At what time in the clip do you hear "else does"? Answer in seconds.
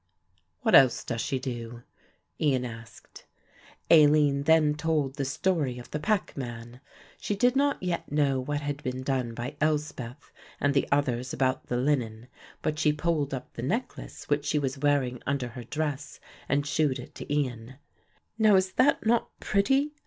0.73-1.21